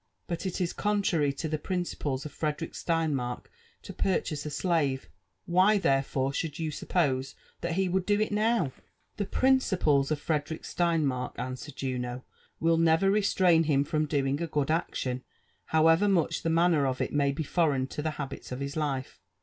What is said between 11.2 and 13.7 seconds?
answered Juno, will never restrain